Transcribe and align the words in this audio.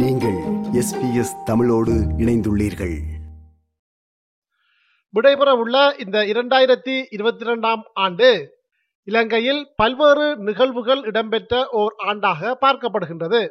நீங்கள் 0.00 0.38
S 0.72 0.94
S 1.14 1.44
தமிழோடு 1.44 1.92
இணைந்துள்ளீர்கள். 1.92 2.94
விடைபெறவுள்ள 5.14 5.76
இந்த 6.04 6.18
இரண்டாயிரத்தி 6.22 7.04
இருபத்தி 7.10 7.44
இரண்டாம் 7.44 7.82
ஆண்டு 7.94 8.58
இலங்கையில் 9.04 9.72
பல்வேறு 9.76 10.36
நிகழ்வுகள் 10.36 11.02
இடம்பெற்ற 11.02 11.68
ஓர் 11.68 11.94
ஆண்டாக 12.06 12.54
பார்க்கப்படுகின்றது. 12.60 13.48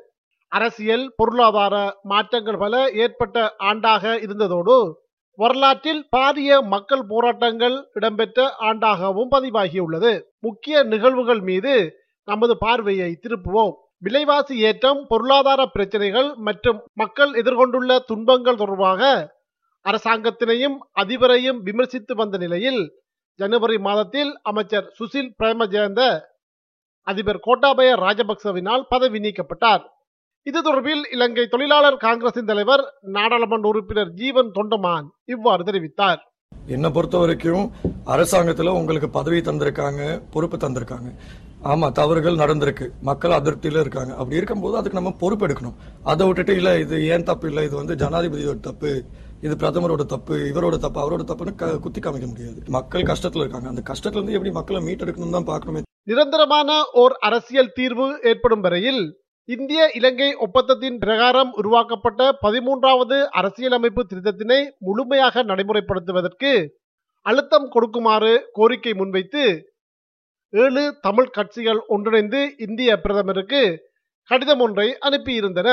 அரசியல் 0.47 1.13
பொருளாதார 1.15 1.99
மாற்றங்கள் 2.03 2.57
பல 2.57 2.89
ஏற்பட்ட 2.91 3.55
ஆண்டாக 3.59 4.23
இருந்ததோடு 4.23 4.93
வரலாற்றில் 5.35 6.07
பாரிய 6.17 6.65
மக்கள் 6.65 7.05
போராட்டங்கள் 7.07 7.89
இடம்பெற்ற 7.93 8.55
ஆண்டாகவும் 8.61 9.31
பதிவாகியுள்ளது. 9.31 10.21
முக்கிய 10.39 10.83
நிகழ்வுகள் 10.83 11.39
மீது 11.39 11.97
நமது 12.25 12.57
பார்வையை 12.57 13.19
திருப்புவோம். 13.21 13.73
விலைவாசி 14.05 14.55
ஏற்றம் 14.69 15.01
பொருளாதார 15.11 15.61
பிரச்சனைகள் 15.65 16.29
மற்றும் 16.47 16.79
மக்கள் 17.01 17.31
எதிர்கொண்டுள்ள 17.41 17.91
துன்பங்கள் 18.09 18.59
தொடர்பாக 18.61 19.01
அரசாங்கத்தினையும் 19.85 20.77
அதிபரையும் 21.01 21.59
விமர்சித்து 21.67 22.13
வந்த 22.15 22.37
நிலையில் 22.37 22.81
ஜனவரி 23.39 23.77
மாதத்தில் 23.87 24.31
அமைச்சர் 24.49 24.87
சுசில் 24.97 25.31
பிரேமஜெயந்த 25.39 26.01
அதிபர் 27.07 27.43
கோட்டாபய 27.47 27.91
ராஜபக்சவினால் 28.05 28.83
பதவி 28.93 29.19
நீக்கப்பட்டார். 29.19 29.83
இது 30.49 30.59
தொடர்பில் 30.59 31.03
இலங்கை 31.15 31.45
தொழிலாளர் 31.47 31.97
காங்கிரசின் 32.05 32.49
தலைவர் 32.51 32.83
நாடாளுமன்ற 33.17 33.67
உறுப்பினர் 33.71 34.11
ஜீவன் 34.19 34.51
தொண்டமான் 34.57 35.07
இவ்வாறு 35.33 35.63
தெரிவித்தார். 35.69 36.21
என்னை 36.75 36.89
பொறுத்த 36.95 37.17
வரைக்கும் 37.17 37.63
அரசாங்கத்தில் 38.13 38.77
உங்களுக்கு 38.79 39.09
பதவி 39.09 39.39
தந்திருக்காங்க 39.47 40.01
பொறுப்பு 40.33 40.57
தந்திருக்காங்க. 40.57 41.09
ஆமா 41.63 41.91
தவறுகள் 41.91 42.35
நடந்திருக்கு. 42.35 42.89
மக்கள் 43.01 43.31
அதிருப்தியில 43.31 43.79
இருக்காங்க. 43.79 44.13
அப்படி 44.13 44.35
இருக்கும்போது 44.35 44.77
அதுக்கு 44.77 45.01
நம்ம 45.01 45.17
பொறுப்பு 45.19 45.47
எடுக்கணும். 45.47 45.73
அதை 46.03 46.25
விட்டுட்டு 46.25 46.55
இல்ல 46.55 46.79
இது 46.79 47.07
ஏன் 47.07 47.23
தப்பு? 47.23 47.47
இல்ல 47.47 47.63
இது 47.63 47.75
வந்து 47.75 47.95
ஜனாதிபதியோட 47.95 48.59
தப்பு. 48.59 49.03
இது 49.41 49.55
பிரதமரோட 49.55 50.05
தப்பு. 50.05 50.35
இவரோட 50.35 50.77
தப்பு 50.77 51.01
அவரோட 51.01 51.21
தப்புன்னு 51.21 51.55
க- 51.55 51.79
குத்தி 51.79 51.99
காமிக்க 51.99 52.27
முடியாது. 52.27 52.63
மக்கள் 52.67 53.01
கஷ்டத்துல 53.01 53.39
இருக்காங்க. 53.39 53.67
அந்த 53.67 53.81
கஷ்டத்துல 53.89 54.11
இருந்து 54.11 54.31
எப்படி 54.31 54.51
மக்களை 54.51 54.83
மீட்டெடுக்கணும் 54.83 55.43
தான் 55.43 55.59
பார்க்கணுமே. 55.59 55.81
நிரந்தரமான 56.03 56.83
ஓர் 56.93 57.11
அரசியல் 57.19 57.71
தீர்வு 57.73 58.19
ஏற்படும் 58.23 58.61
வரையில் 58.61 59.21
இந்திய 59.43 59.91
இலங்கை 59.93 60.35
ஒப்பந்தத்தின் 60.35 60.97
பிரகாரம் 60.97 61.53
உருவாக்கப்பட்ட 61.53 62.37
பதிமூன்றாவது 62.41 63.23
அரசியலமைப்பு 63.23 64.05
திருத்தத்தினை 64.05 64.69
முழுமையாக 64.79 65.43
நடைமுறைப்படுத்துவதற்கு 65.43 66.67
அழுத்தம் 67.21 67.69
கொடுக்குமாறு 67.69 68.49
கோரிக்கை 68.51 68.93
முன்வைத்து 68.93 69.72
ஏழு 70.53 70.83
தமிழ் 71.01 71.33
கட்சிகள் 71.37 71.79
ஒன்றிணைந்து 71.93 72.39
இந்திய 72.65 72.89
பிரதமருக்கு 73.03 73.61
கடிதம் 74.29 74.61
ஒன்றை 74.65 74.87
அனுப்பியிருந்தன. 75.07 75.69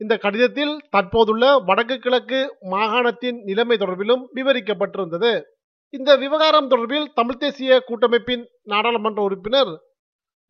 இந்த 0.00 0.14
கடிதத்தில் 0.16 0.74
தற்போதுள்ள 0.94 1.44
வடக்கு 1.68 1.96
கிழக்கு 1.98 2.40
மாகாணத்தின் 2.72 3.38
நிலைமை 3.48 3.76
தொடர்பிலும் 3.76 4.22
விவரிக்கப்பட்டிருந்தது. 4.38 5.32
இந்த 5.94 6.10
விவகாரம் 6.16 6.70
தொடர்பில் 6.72 7.06
தமிழ் 7.14 7.40
தேசிய 7.42 7.78
கூட்டமைப்பின் 7.88 8.44
நாடாளுமன்ற 8.72 9.20
உறுப்பினர் 9.28 9.72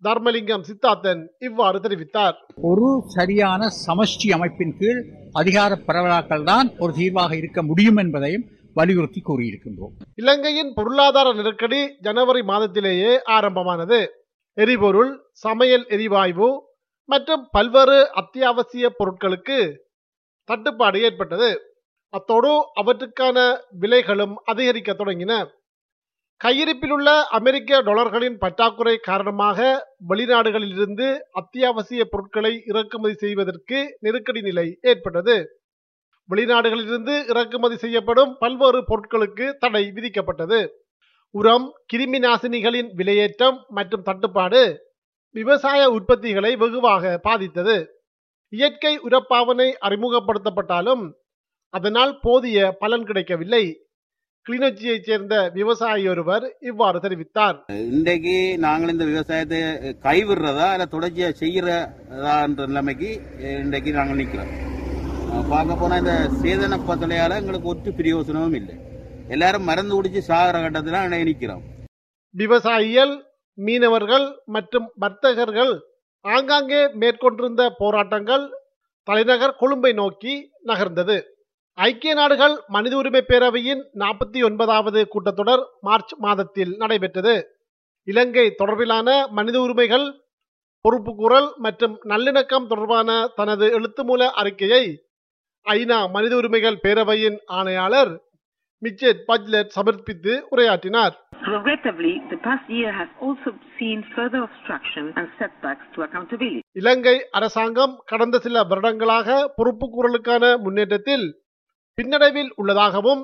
தர்மலிங்கம் 0.02 0.66
சித்தார்த்தன் 0.68 1.22
இவ்வாறு 1.46 1.78
தெரிவித்தார். 1.84 2.36
ஒரு 2.70 2.88
சரியான 3.16 3.70
சமஷ்டி 3.86 4.28
அமைப்பின் 4.36 4.76
கீழ் 4.80 5.00
அதிகார 5.32 5.72
பரவலாக்கள் 5.88 6.48
தான் 6.52 6.68
ஒரு 6.78 6.92
தீர்வாக 6.92 7.32
இருக்க 7.36 7.62
முடியும் 7.62 7.96
என்பதையும் 7.96 8.44
வலியுறுத்தி 8.78 9.20
கூறியிருக்கின்றோம். 9.28 9.94
இலங்கையின் 10.14 10.72
பொருளாதார 10.74 11.32
நெருக்கடி 11.32 11.80
ஜனவரி 12.00 12.40
மாதத்திலேயே 12.40 13.12
ஆரம்பமானது. 13.36 13.98
எரிபொருள் 14.56 15.12
சமையல் 15.30 15.86
எரிவாயு 15.88 16.48
மற்றும் 17.08 17.48
பல்வேறு 17.50 17.98
அத்தியாவசிய 18.12 18.86
பொருட்களுக்கு 18.98 19.58
தட்டுப்பாடு 20.44 20.98
ஏற்பட்டது. 21.02 21.50
அத்தோடு 22.10 22.50
அவற்றுக்கான 22.74 23.38
விலைகளும் 23.80 24.34
அதிகரிக்க 24.44 24.92
தொடங்கின. 24.92 25.32
கையிருப்பில் 26.36 26.90
உள்ள 26.90 27.10
அமெரிக்க 27.38 27.80
டாலர்களின் 27.80 28.36
பற்றாக்குறை 28.38 28.96
காரணமாக 29.02 29.58
வெளிநாடுகளிலிருந்து 30.08 31.06
அத்தியாவசிய 31.32 32.04
பொருட்களை 32.04 32.52
இறக்குமதி 32.66 33.14
செய்வதற்கு 33.14 33.78
நெருக்கடி 34.00 34.40
நிலை 34.40 34.78
ஏற்பட்டது. 34.82 35.36
வெளிநாடுகளிலிருந்து 36.30 37.14
இறக்குமதி 37.32 37.76
செய்யப்படும் 37.84 38.32
பல்வேறு 38.42 38.80
பொருட்களுக்கு 38.90 39.46
தடை 39.62 39.84
விதிக்கப்பட்டது. 39.96 40.60
உரம் 41.34 41.66
கிருமி 41.92 42.18
நாசினிகளின் 42.26 42.90
விலையேற்றம் 42.98 43.58
மற்றும் 43.68 44.06
தட்டுப்பாடு 44.08 44.62
விவசாய 45.34 45.80
உற்பத்திகளை 45.96 46.52
வெகுவாக 46.62 47.18
பாதித்தது. 47.26 47.76
இயற்கை 48.52 48.92
உரப்பாவனை 49.08 49.68
அறிமுகப்படுத்தப்பட்டாலும் 49.86 51.04
அதனால் 51.74 52.12
போதிய 52.24 52.58
பலன் 52.82 53.06
கிடைக்கவில்லை. 53.08 53.64
கிளிநொச்சியைச் 54.46 55.06
சேர்ந்த 55.08 55.34
விவசாயி 55.58 56.04
ஒருவர் 56.08 56.44
இவ்வாறு 56.70 56.98
தெரிவித்தார். 57.04 57.56
இன்றைக்கு 57.94 58.36
நாங்கள் 58.66 58.92
இந்த 58.94 59.04
விவசாயத்தை 59.12 59.58
கைவிடுறதா 60.06 60.68
இல்ல 60.76 60.86
தொடர்ச்சியா 60.94 61.28
செய்யறதான்ற 61.42 62.66
நிலைமைக்கு 62.72 63.10
இன்றைக்கு 63.64 63.92
நாங்கள் 63.98 64.20
நிற்கிறோம். 64.22 64.52
பார்க்க 65.50 65.80
போனால் 65.80 66.00
இந்த 66.02 66.14
சேதன 66.40 66.76
பத்தலையால் 66.88 67.38
எங்களுக்கு 67.40 67.70
ஒற்று 67.72 67.90
பிரயோசனமும் 67.98 68.56
இல்லை. 68.60 68.76
எல்லாரும் 69.30 69.66
மறந்து 69.70 69.92
குடிச்சு 69.96 70.20
சாகிற 70.28 70.56
கட்டத்தில் 70.64 71.18
இன்றைக்கு 71.20 71.56
விவசாயிகள் 72.34 73.12
மீனவர்கள் 73.58 74.26
மற்றும் 74.54 74.86
வர்த்தகர்கள் 75.02 75.72
ஆங்காங்கே 76.24 76.80
மேற்கொண்டிருந்த 77.02 77.62
போராட்டங்கள் 77.80 78.44
தலைநகர் 79.08 79.58
கொழும்பை 79.60 79.92
நோக்கி 80.00 80.32
நகர்ந்தது. 80.70 81.16
ஐக்கிய 81.78 82.12
நாடுகள் 82.20 82.54
மனித 82.74 82.94
உரிமை 82.96 83.22
பேரவையின் 83.30 83.82
நாற்பத்தி 84.02 84.38
ஒன்பதாவது 84.48 85.00
கூட்டத்தொடர் 85.12 85.62
மார்ச் 85.86 86.14
மாதத்தில் 86.24 86.72
நடைபெற்றது. 86.76 87.34
இலங்கை 88.08 88.46
தொடர்பிலான 88.60 89.08
மனித 89.38 89.56
உரிமைகள் 89.60 90.06
பொறுப்புக்கூறல் 90.84 91.48
மற்றும் 91.64 91.94
நல்லிணக்கம் 92.12 92.68
தொடர்பான 92.72 93.10
தனது 93.38 93.66
எழுத்துமூல 93.78 94.30
அறிக்கையை 94.42 94.82
ஐநா 95.66 95.98
மனித 96.10 96.34
உரிமைகள் 96.36 96.82
பேரவையின் 96.84 97.38
ஆணையாளர் 97.58 98.12
மிச்சட் 98.82 99.24
பஜ்லெட் 99.28 99.74
சமர்ப்பித்து 99.76 100.34
உரையாற்றினார் 100.52 101.16
Regrettably, 101.48 102.12
the 102.30 102.38
past 102.38 102.66
year 102.68 102.90
has 102.92 103.10
also 103.18 103.48
seen 103.76 103.98
further 104.14 104.40
obstruction 104.42 105.04
and 105.16 105.26
setbacks 105.38 105.86
to 105.94 105.98
accountability. 106.02 106.60
இலங்கை 106.72 107.14
அரசாங்கம் 107.38 107.94
கடந்த 108.10 108.36
சில 108.38 108.64
வருடங்களாக 108.64 109.28
பொறுப்புக்கூறலுக்கான 109.58 110.44
முன்னேற்றத்தில் 110.64 111.26
பின்னடைவில் 111.98 112.50
உள்ளதாகவும் 112.56 113.22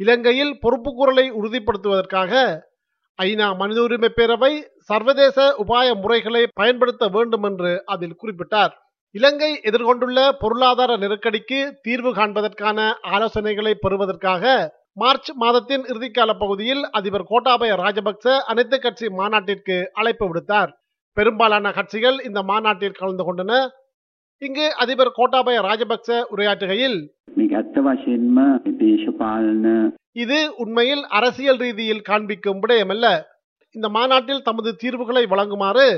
இலங்கையில் 0.00 0.54
பொறுப்புக்கூறலை 0.62 1.26
உறுதிப்படுத்துவதற்காக 1.40 2.32
ஐநா 3.18 3.48
மனித 3.56 3.78
உரிமை 3.82 4.10
பேரவை 4.16 4.52
சர்வதேச 4.90 5.36
உபாய 5.62 5.88
முறைகளை 6.00 6.42
பயன்படுத்த 6.60 7.06
வேண்டும் 7.14 7.46
என்று 7.50 7.72
அதில் 7.94 8.18
குறிப்பிட்டார் 8.20 8.74
இலங்கை 9.16 9.50
எதிர்கொண்டுள்ள 9.62 10.20
பொருளாதார 10.40 10.92
நெருக்கடிக்கு 10.96 11.58
தீர்வு 11.82 12.10
காண்பதற்கான 12.14 12.78
ஆலோசனைகளை 13.14 13.72
பெறுவதற்காக 13.84 14.44
மார்ச் 14.92 15.30
மாதத்தின் 15.42 15.84
இறுதிக்கால 15.92 16.30
பகுதியில் 16.38 16.82
அதிபர் 16.98 17.28
கோட்டாபய 17.28 17.72
ராஜபக்ச 17.82 18.26
அனைத்து 18.46 18.76
கட்சி 18.80 19.06
மாநாட்டிற்கு 19.10 19.76
அழைப்பு 19.92 20.26
விடுத்தார். 20.28 20.70
பெரும்பாலான 21.16 21.70
கட்சிகள் 21.70 22.18
இந்த 22.24 22.40
மாநாட்டில் 22.42 22.98
கலந்து 23.00 23.24
கொண்டன. 23.26 23.52
இங்கு 24.42 24.66
அதிபர் 24.76 25.12
கோட்டாபய 25.14 25.60
ராஜபக்ச 25.68 26.18
உரையாற்றுகையில் 26.34 26.98
இது 30.24 30.40
உண்மையில் 30.56 31.04
அரசியல் 31.18 31.60
ரீதியில் 31.64 32.04
காண்பிக்கும் 32.10 32.60
விடயமல்ல. 32.62 33.06
இந்த 33.74 33.88
மாநாட்டில் 33.96 34.42
தமது 34.42 34.72
தீர்வுகளை 34.82 35.24
வழங்குமாறு 35.26 35.88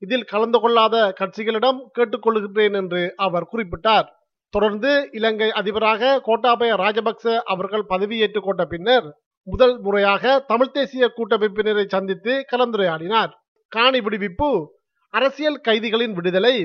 இதில் 0.00 0.24
கலந்து 0.24 0.60
கொள்ளாத 0.60 1.14
கட்சிகளிடம் 1.20 1.80
கேட்டுக்கொள்கின்றேன் 1.98 2.72
என்று 2.72 3.12
அவர் 3.16 3.48
குறிப்பிட்டார். 3.52 4.08
தொடர்ந்து 4.54 5.08
இலங்கை 5.12 5.48
அதிபராக 5.50 6.20
கோட்டாபய 6.20 6.74
ராஜபக்ச 6.74 7.36
அவர்கள் 7.44 7.84
பதவியேற்றுக் 7.88 8.46
கொண்ட 8.48 8.64
பின்னர் 8.64 9.06
முதல் 9.46 9.80
முறையாக 9.80 10.44
தமிழ் 10.46 10.70
தேசிய 10.70 11.12
கூட்டமைப்பினரை 11.16 11.84
சந்தித்து 11.86 12.46
கலந்துரையாடினார். 12.52 13.30
காணி 13.68 13.98
விடுவிப்பு 13.98 14.66
அரசியல் 15.10 15.60
கைதிகளின் 15.68 16.12
விடுதலை 16.12 16.56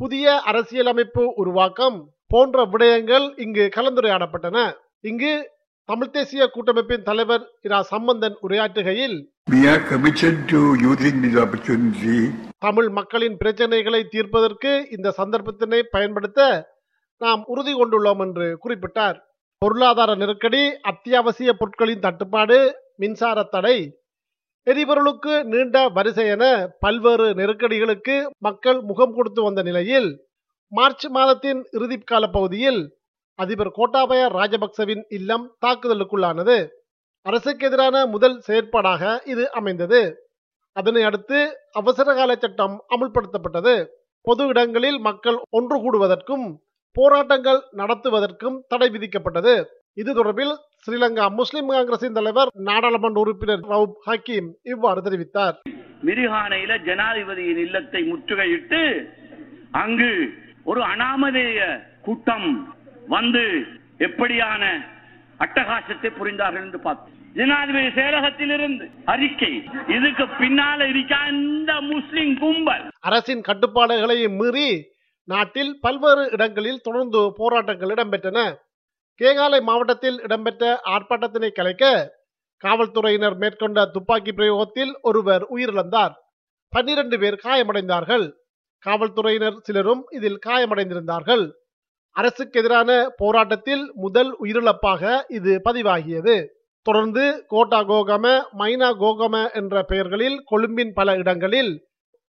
புதிய 0.00 0.40
அரசியலமைப்பு 0.40 1.32
உருவாக்கம் 1.34 1.98
போன்ற 2.26 2.64
விடயங்கள் 2.64 3.26
இங்கு 3.40 3.70
கலந்துரையாடப்பட்டன. 3.76 4.72
இங்கு 5.00 5.34
தமிழ் 5.84 6.10
தேசிய 6.10 6.50
கூட்டமைப்பின் 6.54 7.02
தலைவர் 7.02 7.44
இரா 7.60 7.82
சம்பந்தன் 7.82 8.36
உரையாற்றுகையில் 8.48 9.16
We 9.52 9.62
are 9.70 9.82
committed 9.88 10.36
to 10.46 10.60
using 10.90 11.16
this 11.24 11.34
opportunity. 11.36 12.18
Tamil 12.64 12.88
மக்களின் 12.88 13.36
பிரச்சனைகளை 13.36 14.00
தீர்ப்பதற்கு 14.08 14.86
இந்த 14.90 15.14
சந்தர்ப்பத்தினை 15.16 15.82
பயன்படுத்த 15.90 16.40
நாம் 17.18 17.44
உறுதி 17.44 17.72
கொண்டுள்ளோம் 17.74 18.18
என்று 18.18 18.58
குறிப்பிட்டார். 18.64 19.18
பொருளாதார 19.58 20.14
நெருக்கடி 20.14 20.62
அத்தியாவசிய 20.80 21.52
பொருட்களின் 21.52 22.00
தட்டுப்பாடு 22.00 22.58
மின்சார 22.96 23.42
தடை 23.42 23.76
எரிபொருளுக்கு 24.66 25.44
நீண்ட 25.44 25.88
வரிசை 25.88 26.26
என 26.26 26.44
பல்வேறு 26.80 27.26
நெருக்கடிகளுக்கு 27.34 28.16
மக்கள் 28.38 28.80
முகம் 28.80 29.14
கொடுத்து 29.14 29.42
வந்த 29.42 29.62
நிலையில் 29.62 30.08
மார்ச் 30.72 31.06
மாதத்தின் 31.06 31.60
இறுதி 31.70 31.98
கால 31.98 32.26
பகுதியில் 32.26 32.80
அதிபர் 33.38 33.70
கோட்டாபய 33.70 34.22
ராஜபக்சவின் 34.38 35.04
இல்லம் 35.08 35.56
தாக்குதலுக்குள்ளானது. 35.66 36.56
அரசுக்கு 37.26 37.66
எதிரான 37.66 38.06
முதல் 38.06 38.42
செயற்பாடாக 38.48 39.02
இது 39.24 39.52
அமைந்தது. 39.52 40.23
அதனை 40.76 41.02
அடுத்து 41.08 41.38
அவசரகால 41.80 42.30
சட்டம் 42.44 42.76
அமுல்படுத்தப்பட்டது. 42.94 43.74
பொது 44.26 44.42
இடங்களில் 44.52 44.98
மக்கள் 45.08 45.38
ஒன்று 45.58 45.76
கூடுவதற்கும் 45.84 46.46
போராட்டங்கள் 46.96 47.60
நடத்துவதற்கும் 47.80 48.56
தடை 48.72 48.88
விதிக்கப்பட்டது. 48.94 49.54
இது 50.00 50.10
தொடர்பில் 50.18 50.54
ஸ்ரீலங்கா 50.84 51.24
முஸ்லிம் 51.40 51.70
காங்கிரசின் 51.74 52.16
தலைவர் 52.18 52.50
நாடாளுமன்ற 52.68 53.18
உறுப்பினர் 53.24 53.64
ரவுப் 53.72 53.98
ஹக்கீம் 54.08 54.48
இவ்வாறு 54.72 55.00
தெரிவித்தார். 55.06 55.56
மிரிஹானையில 56.06 56.72
ஜனாதிபதியின் 56.88 57.62
இல்லத்தை 57.66 58.00
முற்றுகையிட்டு 58.10 58.82
அங்கு 59.82 60.10
ஒரு 60.70 60.80
அனாமதேய 60.92 61.60
கூட்டம் 62.06 62.48
வந்து 63.14 63.44
எப்படியான 64.06 64.62
அட்டகாசத்தை 65.40 66.10
புரிந்தார்கள் 66.18 66.64
என்று 66.66 66.80
பார்த்தோம் 66.80 67.13
ஜனாதிபதி 67.34 67.86
செயலகத்திலிருந்து 67.86 68.84
அறிக்கை. 69.04 69.52
இதுக்கு 69.96 70.24
பின்னால 70.40 70.88
இருக்கா 70.88 71.26
இந்த 71.26 71.80
முஸ்லிம் 71.80 72.38
கும்பல். 72.38 72.84
அரசின் 73.00 73.40
கட்டுப்பாடுகளை 73.40 74.28
மீறி 74.28 74.92
நாட்டில் 75.24 75.78
பல்வேறு 75.80 76.28
இடங்களில் 76.30 76.80
தொடர்ந்து 76.80 77.32
போராட்டங்கள் 77.36 77.88
இடம்பெற்றன. 77.88 78.56
கேகாலை 79.20 79.60
மாவட்டத்தில் 79.60 80.20
இடம்பெற்ற 80.22 80.80
ஆர்ப்பாட்டத்தினை 80.84 81.50
கலைக்க 81.52 82.14
காவல்துறையினர் 82.56 83.36
மேற்கொண்ட 83.36 83.84
துப்பாக்கி 83.84 84.32
பிரயோகத்தில் 84.32 84.92
ஒருவர் 85.02 85.44
உயிரிழந்தார். 85.54 86.14
பன்னிரண்டு 86.68 87.18
பேர் 87.18 87.40
காயமடைந்தார்கள். 87.44 88.32
காவல்துறையினர் 88.78 89.58
சிலரும் 89.60 90.04
இதில் 90.10 90.38
காயமடைந்திருந்தார்கள். 90.46 91.50
அரசுக்கு 92.10 92.60
எதிரான 92.60 93.08
போராட்டத்தில் 93.16 93.92
முதல் 93.94 94.36
உயிரிழப்பாக 94.40 95.22
இது 95.28 95.60
பதிவாகியது. 95.64 96.36
தொடர்ந்து 96.86 97.44
கோட்டா 97.48 97.80
கோகம 97.80 98.26
மைனா 98.58 98.88
கோகம 99.02 99.52
என்ற 99.52 99.82
பெயர்களில் 99.82 100.36
கொழும்பின் 100.44 100.92
பல 100.92 101.14
இடங்களில் 101.16 101.72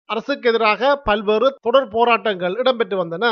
அரசுக்கு 0.08 0.48
எதிராக 0.48 0.96
பல்வேறு 1.08 1.48
தொடர் 1.60 1.88
போராட்டங்கள் 1.88 2.54
இடம்பெற்று 2.54 2.96
வந்தன. 3.00 3.26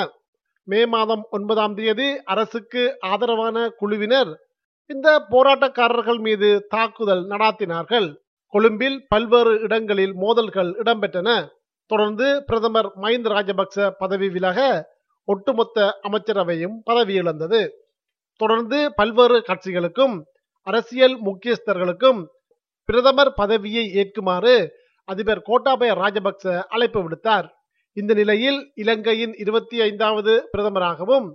மே 0.65 0.87
மாதம் 0.87 1.23
ஒன்பதாம் 1.31 1.75
தேதி 1.75 2.09
அரசுக்கு 2.25 2.83
ஆதரவான 3.01 3.57
குழுவினர் 3.79 4.33
இந்த 4.91 5.09
போராட்டக்காரர்கள் 5.31 6.21
மீது 6.21 6.67
தாக்குதல் 6.69 7.25
நடாத்தினார்கள். 7.27 8.09
கொழும்பில் 8.55 8.99
பல்வேறு 9.09 9.61
இடங்களில் 9.61 10.15
மோதல்கள் 10.15 10.71
இடம்பெற்றன. 10.85 11.31
தொடர்ந்து 11.91 12.27
பிரதமர் 12.47 12.91
மஹிந்த 13.03 13.29
ராஜபக்ச 13.37 13.91
பதவி 13.99 14.29
விலக 14.29 14.61
ஒட்டுமொத்த 15.29 15.99
அமைச்சரவையும் 16.03 16.77
பதவியிழந்தது. 16.91 17.61
தொடர்ந்து 18.41 18.79
பல்வேறு 18.95 19.39
கட்சிகளுக்கும் 19.49 20.17
அரசியல் 20.68 21.16
முக்கியஸ்தர்களுக்கும் 21.20 22.20
பிரதமர் 22.90 23.34
பதவியை 23.34 23.86
ஏற்குமாறு 24.02 24.56
அதிபர் 25.08 25.46
கோட்டாபய 25.48 25.92
ராஜபக்ச 25.94 26.46
அழைப்பு 26.70 27.00
விடுத்தார் 27.02 27.48
இந்த 27.98 28.12
நிலையில் 28.14 28.60
இலங்கையின் 28.76 29.34
இருபத்தி 29.36 29.78
ஐந்தாவது 29.82 30.34
பிரதமராகவும் 30.52 31.28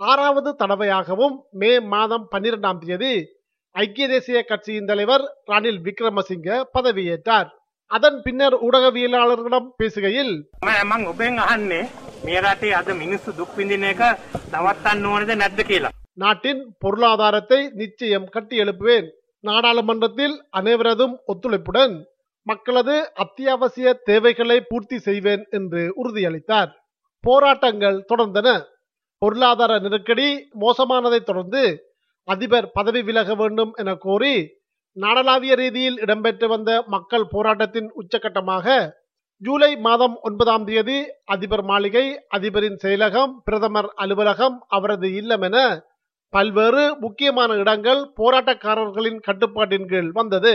ஆறாவது 0.00 0.50
தடவையாகவும் 0.60 1.36
மே 1.54 1.72
மாதம் 1.92 2.24
பன்னிரெண்டாம் 2.30 2.80
தேதி 2.82 3.14
ஐக்கிய 3.74 4.06
தேசிய 4.08 4.38
கட்சியின் 4.44 4.88
தலைவர் 4.90 5.24
ரணில் 5.46 5.80
விக்ரமசிங்க 5.80 6.58
பதவியேற்றார் 6.72 7.48
அதன் 7.90 8.18
பின்னர் 8.22 8.56
ஊடகவியலாளர்களிடம் 8.66 9.68
பேசுகையில் 9.78 10.32
මං 10.84 11.02
ඔබෙන් 11.10 11.34
අහන්නේ 11.44 11.80
මේ 12.24 12.34
රටේ 12.44 12.68
අද 12.72 12.88
මිනිස්සු 12.94 13.30
දුක් 13.32 13.50
විඳින 13.56 13.84
එක 13.84 14.00
නවත්තන්න 14.52 15.06
ඕනද 15.06 15.30
නැද්ද 15.34 15.60
කියලා. 15.70 15.90
நாட்டின் 16.19 16.61
பொருளாதாரத்தை 16.79 17.59
நிச்சயம் 17.73 18.27
கட்டி 18.29 18.55
எழுப்புவேன். 18.59 19.07
நாடாளுமன்றத்தில் 19.43 20.35
அனைவரதும் 20.59 21.15
ஒத்துழைப்புடன் 21.27 21.93
மக்களது 22.47 22.95
அத்தியாவசிய 23.13 23.87
தேவைகளை 24.03 24.57
பூர்த்தி 24.61 24.97
செய்வேன் 24.99 25.43
என்று 25.49 25.81
உறுதியளித்தார். 26.01 26.71
போராட்டங்கள் 27.23 27.97
தொடர்ந்தன. 28.09 28.47
பொருளாதார 29.21 29.71
நெருக்கடி 29.79 30.27
மோசமானதை 30.59 31.19
தொடர்ந்து 31.23 31.63
அதிபர் 32.27 32.67
பதவி 32.71 33.01
விலக 33.01 33.33
வேண்டும் 33.35 33.71
என 33.75 33.93
கோரி 33.95 34.35
நாடளாவிய 34.97 35.53
ரீதியில் 35.55 35.97
இடம்பெற்று 35.97 36.47
வந்த 36.47 36.71
மக்கள் 36.87 37.25
போராட்டத்தின் 37.27 37.89
உச்சகட்டமாக 37.95 38.77
ஜூலை 39.41 39.71
மாதம் 39.77 40.15
ஒன்பதாம் 40.21 40.65
தேதி 40.65 40.97
அதிபர் 41.25 41.63
மாளிகை 41.63 42.05
அதிபரின் 42.29 42.79
செயலகம் 42.83 43.33
பிரதமர் 43.43 43.89
அலுவலகம் 43.95 44.57
அவரது 44.67 45.09
இல்லம் 45.13 45.41
என 45.41 45.57
பல்வேறு 46.33 46.83
முக்கியமான 46.99 47.53
இடங்கள் 47.53 48.01
போராட்டக்காரர்களின் 48.17 49.19
கட்டுப்பாட்டின் 49.19 49.87
கீழ் 49.87 50.11
வந்தது. 50.11 50.53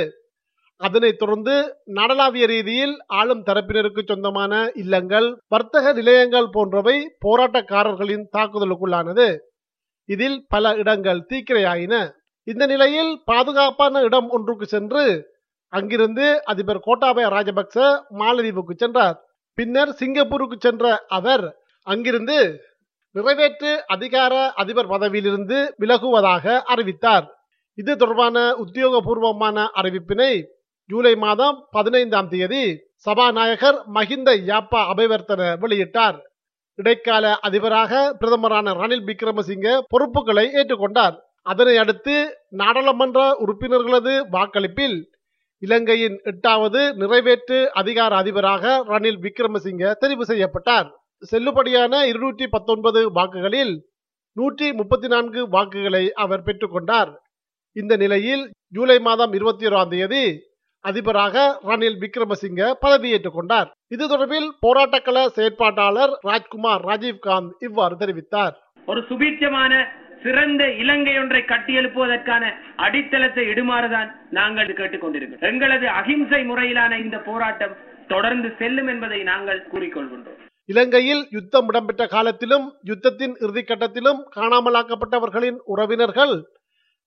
அதனைத் 0.80 1.18
தொடர்ந்து 1.18 1.54
நடலாவிய 1.94 2.44
ரீதியில் 2.46 2.94
ஆளும் 3.06 3.42
தரப்பினருக்கு 3.46 4.02
சொந்தமான 4.06 4.70
இல்லங்கள் 4.74 5.28
வர்த்தக 5.48 5.92
நிலையங்கள் 5.92 6.48
போன்றவை 6.52 6.96
போராட்டக்காரர்களின் 7.26 8.24
தாக்குதலுக்குள்ளானது. 8.36 9.26
இதில் 10.08 10.38
பல 10.48 10.74
இடங்கள் 10.74 11.26
தீக்கிரையாயின. 11.32 11.94
இந்த 12.46 12.66
நிலையில் 12.66 13.12
பாதுகாப்பான 13.24 14.02
இடம் 14.02 14.28
ஒன்றுக்கு 14.28 14.66
சென்று 14.66 15.04
அங்கிருந்து 15.72 16.44
அதிபர் 16.44 16.80
கோட்டாபய 16.80 17.28
ராஜபக்ச 17.28 17.76
மாலதீவுக்கு 18.18 18.74
சென்றார். 18.76 19.16
பின்னர் 19.58 19.92
சிங்கப்பூருக்கு 19.92 20.56
சென்ற 20.58 21.04
அவர் 21.08 21.46
அங்கிருந்து 21.86 22.38
நிறைவேற்று 23.16 23.72
அதிகார 23.86 24.52
அதிபர் 24.62 24.86
பதவியிலிருந்து 24.86 25.74
விலகுவதாக 25.80 26.62
அறிவித்தார். 26.72 27.26
இது 27.74 27.96
தொடர்பான 27.96 28.38
உத்தியோகபூர்வமான 28.64 29.66
அறிவிப்பினை 29.80 30.32
ஜூலை 30.90 31.14
மாதம் 31.16 31.56
பதினைந்தாம் 31.70 32.28
தேதி 32.28 32.64
சபாநாயகர் 33.04 33.78
மஹிந்த 33.94 34.30
யாப்பா 34.50 34.80
அபைவர்த்தன 34.92 35.42
வெளியிட்டார். 35.62 36.16
இடைக்கால 36.74 37.24
அதிபராக 37.38 37.92
பிரதமரான 38.20 38.74
ரணில் 38.80 39.06
விக்ரமசிங்க 39.10 39.68
பொறுப்புகளை 39.88 40.46
ஏற்றுக்கொண்டார். 40.54 41.16
அதனை 41.42 41.76
அடுத்து 41.76 42.16
நாடாளுமன்ற 42.48 43.20
உறுப்பினர்களது 43.44 44.14
வாக்களிப்பில் 44.32 44.98
இலங்கையின் 45.58 46.20
எட்டாவது 46.24 46.80
நிறைவேற்று 46.94 47.58
அதிகார 47.72 48.16
அதிபராக 48.16 48.84
ரணில் 48.88 49.20
விக்ரமசிங்க 49.26 49.94
தெரிவு 50.00 50.22
செய்யப்பட்டார். 50.22 50.88
செல்லுபடியான 51.30 52.00
இருநூற்றி 52.10 52.46
பத்தொன்பது 52.54 53.00
வாக்குகளில் 53.12 53.74
நூற்றி 54.36 54.66
முப்பத்தி 54.72 55.08
நான்கு 55.08 55.40
வாக்குகளை 55.48 56.04
அவர் 56.24 56.42
பெற்றுக்கொண்டார். 56.46 57.10
இந்த 57.72 57.96
நிலையில் 57.96 58.42
ஜூலை 58.76 58.98
மாதம் 58.98 59.32
இருபத்தி 59.32 59.66
ஓராம் 59.66 59.92
தேதி 59.94 60.24
அதிபராக 60.84 61.44
ரணில் 61.68 61.98
விக்ரமசிங்க 62.02 62.62
பதவியேற்றுக் 62.84 63.36
கொண்டார். 63.36 63.68
இது 63.94 64.04
தொடர்பில் 64.06 64.48
போராட்டக்கள 64.66 65.18
செயற்பாட்டாளர் 65.36 66.12
ராஜ்குமார் 66.28 66.84
ராஜீவ்காந்த் 66.90 67.52
இவ்வாறு 67.58 67.96
தெரிவித்தார். 68.02 68.54
ஒரு 68.86 69.00
சுபீட்சமான 69.10 69.72
சிறந்த 70.24 70.62
இலங்கை 70.82 71.18
ஒன்றை 71.18 71.42
கட்டியெழுப்புவதற்கான 71.42 72.44
அடித்தளத்தை 72.76 73.44
இடுமாறுதான் 73.52 74.10
நாங்கள் 74.30 74.76
கேட்டுக்கொண்டிருக்கிறோம். 74.80 75.48
எங்களது 75.52 75.88
அகிம்சை 76.00 76.42
முறையிலான 76.50 76.98
இந்த 77.04 77.18
போராட்டம் 77.18 77.76
தொடர்ந்து 78.08 78.48
செல்லும் 78.58 78.86
என்பதை 78.86 79.22
நாங்கள் 79.22 79.66
கூறிக்கொள்கின்றோம். 79.72 80.40
இலங்கையில் 80.68 81.26
யுத்தம் 81.30 81.66
இடம்பெற்ற 81.68 82.06
காலத்திலும் 82.06 82.66
யுத்தத்தின் 82.84 83.34
இறுதிக்கட்டத்திலும் 83.44 84.20
காணாமலாக்கப்பட்டவர்களின் 84.36 85.58
உறவினர்கள் 85.64 86.34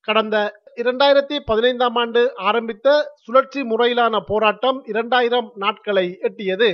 கடந்த 0.08 0.36
இரண்டாயிரத்தி 0.76 1.38
பதினைந்தாம் 1.46 1.96
ஆண்டு 1.96 2.22
ஆரம்பித்த 2.36 3.14
சுழற்சி 3.16 3.62
முறையிலான 3.62 4.20
போராட்டம் 4.26 4.84
இரண்டாயிரம் 4.86 5.52
நாட்களை 5.56 6.20
எட்டியது. 6.22 6.70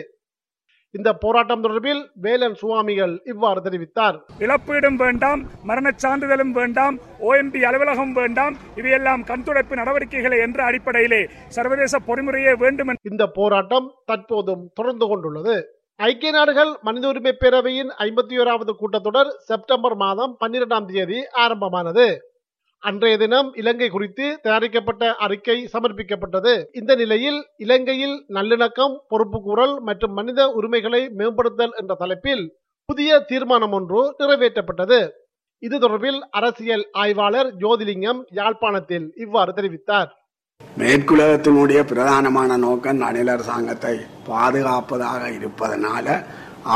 இந்த 0.91 1.13
போராட்டம் 1.13 1.63
தொடர்பில் 1.63 2.01
வேலன் 2.13 2.53
சுவாமிகள் 2.53 3.21
இவ்வாறு 3.23 3.61
தெரிவித்தார். 3.61 4.17
இழப்பீடும் 4.39 4.95
வேண்டாம் 4.95 5.43
மரணச் 5.63 6.05
சான்றிதழும் 6.05 6.51
வேண்டாம் 6.51 6.99
ஓஎம்பி 7.19 7.61
அலுவலகம் 7.61 8.13
வேண்டாம் 8.13 8.57
இவையெல்லாம் 8.75 9.23
கண்துடைப்பு 9.23 9.73
நடவடிக்கைகளை 9.73 10.39
என்ற 10.39 10.63
அடிப்படையிலே 10.63 11.21
சர்வதேச 11.47 11.99
பொறிமுறையே 12.07 12.57
வேண்டும் 12.57 12.93
இந்த 13.11 13.27
போராட்டம் 13.27 13.87
தற்போதும் 14.11 14.65
தொடர்ந்து 14.73 15.07
கொண்டுள்ளது. 15.07 15.57
ஐக்கிய 15.99 16.31
நாடுகள் 16.31 16.69
மனித 16.81 17.05
உரிமை 17.07 17.31
பேரவையின் 17.41 17.89
ஐம்பத்தி 18.03 18.35
ஓராவது 18.41 18.71
கூட்டத்தொடர் 18.79 19.29
செப்டம்பர் 19.47 19.95
மாதம் 19.95 20.31
பன்னிரெண்டாம் 20.39 20.85
தேதி 20.85 21.19
ஆரம்பமானது. 21.43 22.05
அன்றைய 22.83 23.17
தினம் 23.17 23.49
இலங்கை 23.53 23.89
குறித்து 23.89 24.25
தயாரிக்கப்பட்ட 24.41 25.03
அறிக்கை 25.25 25.57
சமர்ப்பிக்கப்பட்டது. 25.73 26.53
இந்த 26.71 26.95
நிலையில் 26.95 27.39
இலங்கையில் 27.57 28.15
நல்லிணக்கம் 28.37 28.95
பொறுப்பு 29.07 29.41
கூறல் 29.41 29.75
மற்றும் 29.81 30.13
மனித 30.13 30.49
உரிமைகளை 30.51 31.01
மேம்படுத்தல் 31.19 31.75
என்ற 31.81 31.93
தலைப்பில் 31.93 32.43
புதிய 32.89 33.19
தீர்மானம் 33.19 33.71
ஒன்று 33.71 34.01
நிறைவேற்றப்பட்டது. 34.19 34.99
இது 35.59 35.77
தொடர்பில் 35.77 36.19
அரசியல் 36.31 36.85
ஆய்வாளர் 36.91 37.51
ஜோதிலிங்கம் 37.61 38.21
யாழ்ப்பாணத்தில் 38.31 39.07
இவ்வாறு 39.15 39.53
தெரிவித்தார். 39.53 40.09
மேற்குலகத்தினுடைய 40.79 41.79
பிரதானமான 41.91 42.55
நோக்கம் 42.65 43.01
நடில் 43.03 43.31
அரசாங்கத்தை 43.33 43.95
பாதுகாப்பதாக 44.29 45.21
இருப்பதனால 45.39 46.07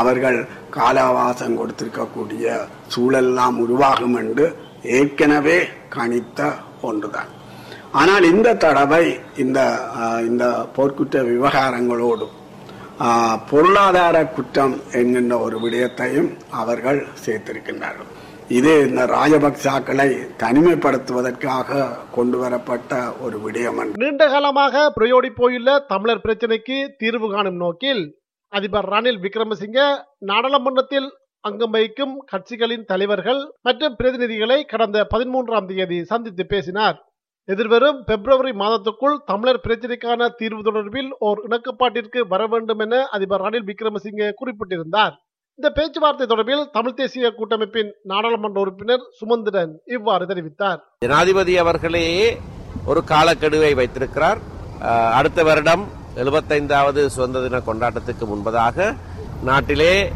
அவர்கள் 0.00 0.38
கால 0.76 0.96
அவகாசம் 1.02 1.58
கொடுத்திருக்கக்கூடிய 1.60 2.46
சூழல்லாம் 2.94 3.56
உருவாகும் 3.64 4.16
என்று 4.22 4.46
ஏற்கனவே 4.98 5.58
கணித்த 5.96 6.40
ஒன்றுதான். 6.88 7.30
ஆனால் 8.00 8.24
இந்த 8.32 8.48
தடவை 8.64 9.04
இந்த 9.44 9.60
இந்த 10.28 10.44
போர்க்குற்ற 10.76 11.22
விவகாரங்களோடு 11.30 12.26
பொருளாதார 13.50 14.16
குற்றம் 14.36 14.76
என்கின்ற 15.00 15.34
ஒரு 15.46 15.56
விடயத்தையும் 15.64 16.30
அவர்கள் 16.62 17.00
சேர்த்திருக்கின்றார்கள். 17.24 18.10
இது 18.56 18.70
இந்த 18.88 19.02
ராஜபக்சாக்களை 19.06 20.06
தனிமைப்படுத்துவதற்காக 20.42 21.80
கொண்டு 22.14 22.36
வரப்பட்ட 22.42 22.92
ஒரு 23.24 23.36
விடயம் 23.42 23.80
நீண்ட 24.02 24.26
காலமாக 24.28 24.84
பிரயோடி 24.96 25.30
போயுள்ள 25.40 25.70
தமிழர் 25.90 26.22
பிரச்சினைக்கு 26.24 26.78
தீர்வு 27.00 27.28
காணும் 27.34 27.58
நோக்கில் 27.64 28.02
அதிபர் 28.52 28.88
ரணில் 28.94 29.20
விக்ரமசிங்க 29.24 29.80
நாடாளுமன்றத்தில் 30.30 31.08
அங்கம் 31.44 31.74
வகிக்கும் 31.76 32.14
கட்சிகளின் 32.32 32.88
தலைவர்கள் 32.92 33.42
மற்றும் 33.66 33.98
பிரதிநிதிகளை 34.00 34.58
கடந்த 34.72 35.06
பதிமூன்றாம் 35.12 35.68
தேதி 35.72 35.98
சந்தித்து 36.04 36.46
பேசினார். 36.46 36.98
எதிர்வரும் 37.48 38.00
பிப்ரவரி 38.08 38.52
மாதத்துக்குள் 38.62 39.22
தமிழர் 39.30 39.64
பிரச்சினைக்கான 39.66 40.30
தீர்வு 40.40 40.62
தொடர்பில் 40.64 41.10
ஓர் 41.28 41.40
இணக்கப்பாட்டிற்கு 41.48 42.22
வர 42.32 42.42
வேண்டும் 42.54 42.82
என 42.86 43.04
அதிபர் 43.16 43.44
ரணில் 43.46 43.68
விக்ரமசிங்கே 43.70 44.30
குறிப்பிட்டிருந்தார். 44.40 45.14
இந்த 45.62 45.72
பேச்சுவார்த்தை 45.74 46.26
தொடர்பில் 46.26 46.70
தமிழ் 46.72 46.94
தேசிய 46.94 47.32
கூட்டமைப்பின் 47.32 47.90
நாடாளுமன்ற 48.02 48.60
உறுப்பினர் 48.60 49.00
சுமந்திரன் 49.10 49.80
இவ்வாறு 49.86 50.26
தெரிவித்தார். 50.26 50.78
ஜனாதிபதி 50.98 51.58
அவர்களே 51.58 52.38
ஒரு 52.84 53.02
காலக்கெடுவை 53.06 53.74
வைத்திருக்கிறார். 53.74 54.38
அடுத்த 55.12 55.42
வருடம் 55.42 55.88
எழுபத்தைந்தாவது 56.16 57.06
சுதந்திர 57.06 57.60
தின 57.60 57.62
கொண்டாட்டத்துக்கு 57.66 58.26
முன்பதாக 58.26 58.96
நாட்டிலே 59.42 60.12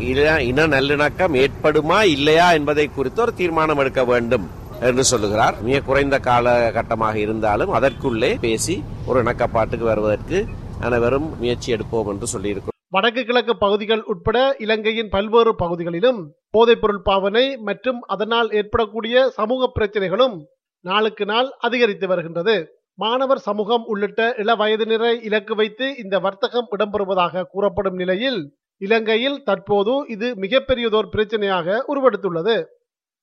இன- 0.00 0.42
இன 0.42 0.66
நல்லிணக்கம் 0.66 1.34
ஏற்படுமா 1.34 2.02
இல்லையா 2.02 2.52
என்பதை 2.52 2.86
குறித்து 2.86 3.22
ஒரு 3.22 3.34
தீர்மானம் 3.34 3.78
எடுக்க 3.78 4.04
வேண்டும் 4.04 4.50
என்று 4.80 5.04
சொல்லுகிறார். 5.04 5.62
மிக 5.62 5.80
குறைந்த 5.80 6.18
காலகட்டமாக 6.18 7.14
இருந்தாலும் 7.14 7.70
அதற்குள்ளே 7.70 8.38
பேசி 8.40 8.84
ஒரு 9.06 9.22
இணக்கப்பாட்டுக்கு 9.22 9.84
வருவதற்கு 9.84 10.46
அனைவரும் 10.80 11.38
முயற்சி 11.38 11.72
எடுப்போம் 11.72 12.06
என்று 12.06 12.26
சொல்லியிருக்கிறோம். 12.26 12.76
வடக்கு 12.92 13.22
கிழக்கு 13.24 13.54
பகுதிகள் 13.62 14.02
உட்பட 14.12 14.38
இலங்கையின் 14.64 15.10
பல்வேறு 15.14 15.52
பகுதிகளிலும் 15.62 16.20
போதைப்பொருள் 16.56 17.00
பாவனை 17.08 17.42
மற்றும் 17.68 17.98
அதனால் 18.14 18.48
ஏற்படக்கூடிய 18.50 19.24
சமூக 19.38 19.68
பிரச்சனைகளும் 19.74 20.36
நாளுக்கு 20.84 21.24
நாள் 21.24 21.48
அதிகரித்து 21.66 22.06
வருகின்றது. 22.06 22.54
மாணவர் 22.94 23.40
சமூகம் 23.48 23.84
உள்ளிட்ட 23.92 24.20
இள 24.42 24.54
வயதினரை 24.54 25.12
இலக்கு 25.28 25.54
வைத்து 25.54 25.86
இந்த 25.96 26.16
வர்த்தகம் 26.26 26.70
இடம்பெறுவதாக 26.76 27.44
கூறப்படும் 27.52 27.98
நிலையில் 28.02 28.40
இலங்கையில் 28.80 29.38
தற்போது 29.42 29.94
இது 30.14 30.28
மிகப்பெரியதோர் 30.44 31.12
பிரச்சனையாக 31.14 31.78
உருவெடுத்துள்ளது. 31.92 32.56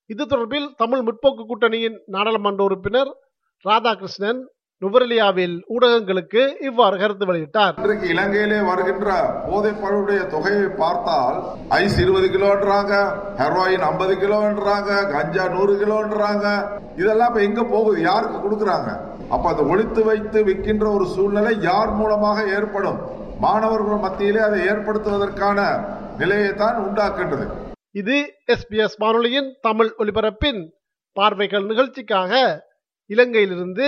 இது 0.09 0.23
தொடர்பில் 0.25 0.67
தமிழ் 0.81 1.03
முற்போக்கு 1.07 1.45
கூட்டணியின் 1.51 1.97
நாடாளுமன்ற 2.15 2.63
உறுப்பினர் 2.63 3.11
ராதாகிருஷ்ணன் 3.65 4.41
நுவரெலியாவில் 4.83 5.53
ஊடகங்களுக்கு 5.73 6.41
இவ்வாறு 6.67 6.95
கருத்து 7.01 7.25
வெளியிட்டார். 7.29 7.75
இன்றைக்கு 7.81 8.07
இலங்கையிலே 8.13 8.57
வருகின்ற 8.69 9.09
போதைப் 9.49 9.79
பொருளுடைய 9.81 10.21
தொகையை 10.33 10.65
பார்த்தால் 10.81 11.37
ஐஸ் 11.77 11.99
இருபது 12.03 12.27
கிலோன்றாங்க 12.33 12.93
ஹெரோயின் 13.41 13.85
ஐம்பது 13.89 14.13
கிலோன்றாங்க 14.23 14.89
கஞ்சா 15.13 15.45
நூறு 15.53 15.73
கிலோன்றாங்க. 15.81 16.47
இதெல்லாம் 17.01 17.29
இப்ப 17.31 17.41
எங்க 17.49 17.63
போகுது? 17.73 18.01
யாருக்கு 18.09 18.39
கொடுக்கறாங்க? 18.45 18.89
அப்ப 19.35 19.45
அதை 19.51 19.63
ஒழித்து 19.65 20.03
வைத்து 20.09 20.41
விற்கின்ற 20.49 20.87
ஒரு 20.97 21.05
சூழ்நிலை 21.13 21.53
யார் 21.69 21.93
மூலமாக 21.99 22.43
ஏற்படும்? 22.57 22.99
மாணவர்கள் 23.45 24.03
மத்தியிலே 24.05 24.41
அதை 24.47 24.59
ஏற்படுத்துவதற்கான 24.71 25.59
நிலையை 26.17 26.51
தான் 26.63 26.77
உண்டாக்குகின்றது. 26.87 27.45
இது 28.01 28.17
எஸ்பிஎஸ் 28.53 28.97
வானொலியின் 29.03 29.49
தமிழ் 29.61 29.93
ஒலிபரப்பின் 30.03 30.61
பார்வைகள் 31.17 31.65
நிகழ்ச்சிக்காக 31.71 32.33
இலங்கையிலிருந்து 33.09 33.87